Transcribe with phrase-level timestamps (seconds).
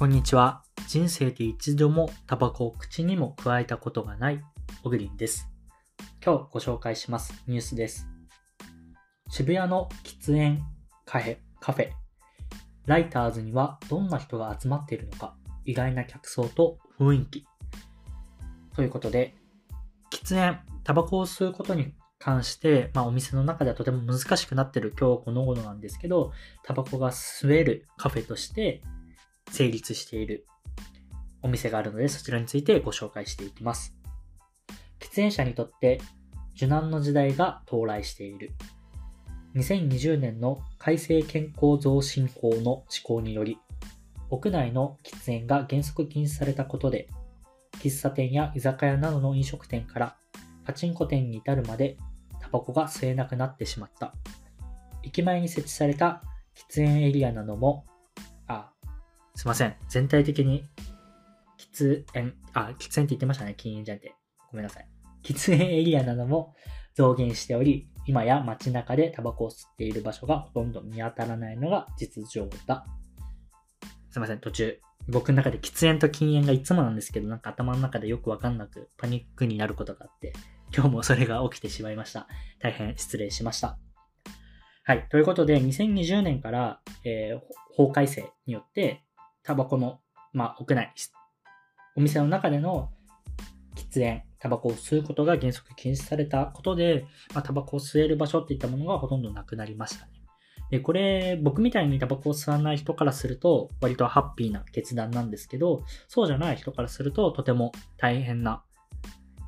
[0.00, 0.62] こんにちは。
[0.88, 4.40] 人生で一度もタバコを口にも加えたことがない
[4.82, 5.50] オグリンです。
[6.24, 8.08] 今日ご紹介しますニュースです。
[9.28, 10.62] 渋谷の喫煙
[11.04, 11.90] カフェ、カフェ、
[12.86, 15.34] ライターズにはどんな人が集まっているのか、
[15.66, 17.46] 意外な客層と雰囲気。
[18.74, 19.34] ということで、
[20.10, 26.32] 喫煙、タバコを吸うことに関して、まあお店の中ではとても難しくなっている今日この頃なんですけど、
[26.64, 28.80] タバコが吸えるカフェとして
[29.50, 30.46] 成立している
[31.42, 33.94] お店があるので、そちらについてご紹介していきます。
[35.00, 36.00] 喫煙者にとって
[36.56, 38.52] 受難の時代が到来している。
[39.54, 43.58] 2020年の改正健康増進法の施行により、
[44.30, 47.08] 屋内の喫煙が原則禁止されたことで、
[47.78, 50.16] 喫茶店や居酒屋などの飲食店から
[50.64, 51.96] パチンコ店に至るまで
[52.40, 54.14] タバコが吸えなくなってしまった。
[55.02, 56.22] 駅前に設置された
[56.70, 57.84] 喫煙エリアなども、
[59.40, 59.74] すいません。
[59.88, 60.62] 全体的に
[61.74, 63.54] 喫煙、あ、喫煙って言ってましたね。
[63.56, 64.14] 禁煙じゃなくて。
[64.50, 64.88] ごめんなさい。
[65.24, 66.54] 喫煙エリアなども
[66.94, 72.84] 増減しており、今や街中でタバコを吸っている場所がほとんど見当たらないのが実情だ。
[74.10, 74.78] すいません、途中。
[75.08, 80.34] 僕の中で喫煙と禁煙がいつもなんですけど、なんか頭の中でよくわかんなくパニックになることがあって、
[80.76, 82.28] 今日もそれが起きてしまいました。
[82.58, 83.78] 大変失礼しました。
[84.84, 85.08] はい。
[85.08, 87.40] ということで、2020年から、えー
[87.76, 89.04] 法改正によって、
[89.42, 90.00] タバコの、
[90.32, 90.92] まあ、屋内、
[91.96, 92.90] お店の中での
[93.74, 100.12] 喫煙、タバコを吸うことが原則禁止されたことで、まあ、タバコを吸える場所っていったものがほとんどなくなりましたね。
[100.70, 108.62] で、これ、僕みたいにタバコを吸わない人からすると、割とハッピーな決断なんですけど、そうじゃない人からすると、とても大変な、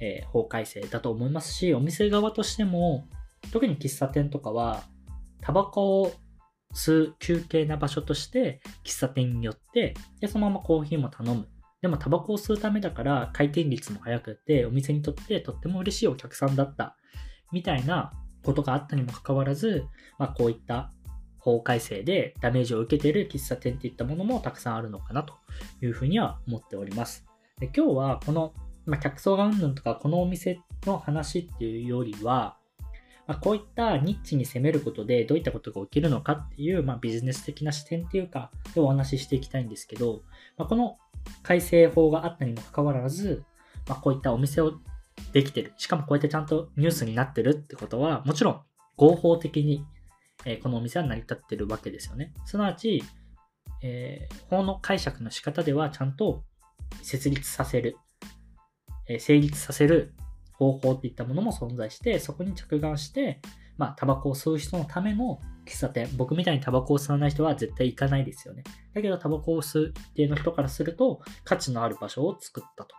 [0.00, 3.08] えー法改正だと思いますし、お店側としても、
[3.52, 4.84] 特に喫茶店とかは、
[5.40, 6.12] タバコを
[7.18, 11.48] 休憩な場所として、喫茶店によって、で、そのままコーヒーも頼む。
[11.80, 16.96] でもタバコを吸うためだから回転率も速くて、お店にとってとっても嬉しいお客さんだった。
[17.52, 19.84] みたいなことがあったにもかかわらず、
[20.18, 20.92] まあこういった
[21.38, 25.34] 法改正でダメージを受けている喫茶店っていったものもたくさんあるのかなと
[25.80, 27.24] いうふうには思っております。
[27.58, 28.52] で今日はこの、
[28.86, 32.57] まあ、客層がうんぬんとかこのお店の話っていうよりは、
[33.28, 40.22] まあ、こういったニッチに攻めることでどういったことが起きるのかっていう、まあ、ビジネス的な視点っていうかでお話ししていきたいんですけど、
[40.56, 40.96] まあ、この
[41.42, 43.44] 改正法があったにもかかわらず、
[43.86, 44.72] ま、こういったお店を
[45.32, 45.74] できてる。
[45.76, 48.60] しかもこうやってちゃんとニュースになってるってことは、もちろん
[48.96, 49.84] 合法的に、
[50.44, 52.32] えこのお店は成り立ってるわけですよね。
[52.46, 53.02] すなわち、
[53.82, 56.44] えー法の解釈の仕方ではちゃんと
[57.02, 57.96] 設立させる、
[59.08, 60.14] えー成立させる
[60.58, 63.40] 方法っていったものも存在して、そこに着眼して、
[63.76, 66.08] まあ、タバコを吸う人のための喫茶店。
[66.16, 68.64] 僕みたいにタバコを吸わない人は絶対行かないですよね。
[68.92, 72.96] だけど、タバコを吸う一定の人からすると、価値のある場所を作ったと。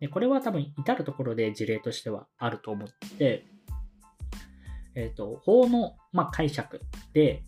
[0.00, 3.44] でこれは多分、至るところで事例としてはあると思って、
[4.94, 6.80] えっ、と、法の、まあ、解釈
[7.12, 7.44] で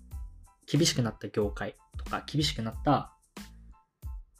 [0.66, 3.16] 厳しくなった業界とか、厳しくなった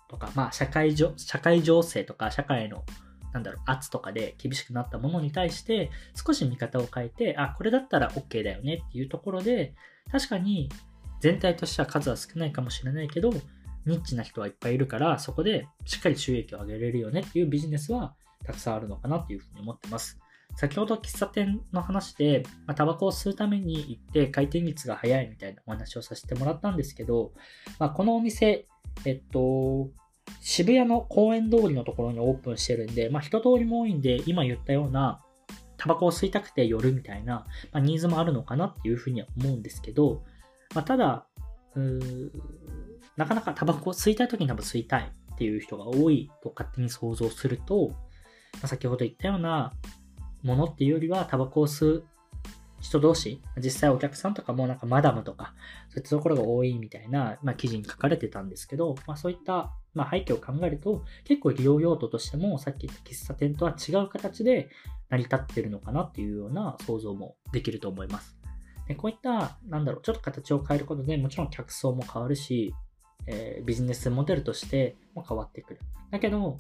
[0.09, 2.85] とか、まあ、社会じょ社会情勢とか、社会の
[3.35, 9.75] なんだろう、圧とかで厳しくなったものに対して、少し見方を変えて、あ、これだったら OK だよねっていうところで、
[10.11, 10.71] 確かに
[11.21, 13.33] 全体としては数は少ないかもしれないけど、
[13.87, 18.15] ニッチな人はいっぱいいるから、そこでしっかり収益を上げれるよねっていうビジネスは
[18.47, 20.21] たくさんあるのかなっていうふうに思ってます。
[20.57, 27.33] 先ほど喫茶店の話で、まあ、タバコを吸うために行って回転率が速いみたいなお話をさせてもらったんですけど、
[27.81, 28.67] まあ、このお店、
[29.05, 29.89] えっと、
[30.41, 35.21] 渋谷の公園通りのところにオープンしてるんで、まあ、人通りも多いんで、今言ったような、
[35.77, 40.23] タバコを吸いたくて寄るみたいな、まあ、ニーズもあるのかなっていうふうには思うんですけど、
[40.75, 41.27] まあ、ただ、
[43.17, 47.89] なかなかタバコを吸いたい時に多分吸いたいっていう人が多いと勝手に想像すると、
[48.55, 49.73] まあ、先ほど言ったような
[50.43, 52.05] ものっていうよりは、タバコを吸う
[52.81, 55.55] 人同士、実際お客さんとかもなんかマダムとか、
[55.89, 64.69] そういったところが多いみたいな、まあ、記事に書かれてたんですけど、まあ、そういった、まあ、背景を考えると、結構利用用途としても、さっき言った喫茶店とは違う形で
[65.09, 68.37] 成り立ってるのかなっていうような想像もできると思います。
[68.89, 72.75] でこういった、なんだろう、ちょっと形を変えることでもちろん客層も変わるし、
[73.27, 75.81] えービジネスモデルとしても変わってくる。
[76.11, 76.59] だけど、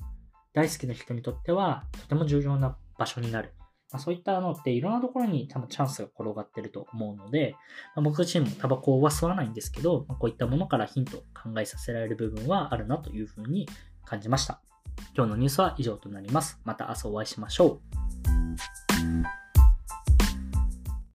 [0.52, 3.52] 大好きな人にとっては、とても重要な場所になる。
[3.94, 7.55] まあ、そういったのっていろんなところに多分チャンスが転がってると思うので、
[7.94, 13.69] まあ、僕自身もタバコは吸わないんですけど、まあこういったものからヒントを考えさせられる部分はあるなというふうに
[14.05, 14.61] 感じました。
[15.17, 16.61] 今日のニュースは以上となります。
[16.64, 18.83] また明日お会いしましょう。